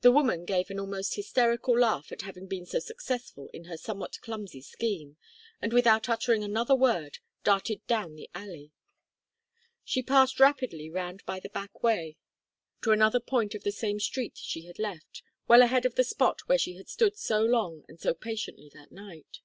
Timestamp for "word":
6.74-7.18